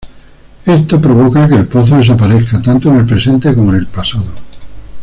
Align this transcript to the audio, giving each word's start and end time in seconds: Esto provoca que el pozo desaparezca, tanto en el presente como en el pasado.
Esto 0.65 0.99
provoca 0.99 1.47
que 1.47 1.53
el 1.53 1.67
pozo 1.67 1.95
desaparezca, 1.97 2.59
tanto 2.59 2.89
en 2.89 2.97
el 3.01 3.05
presente 3.05 3.53
como 3.53 3.69
en 3.69 3.81
el 3.81 3.85
pasado. 3.85 4.33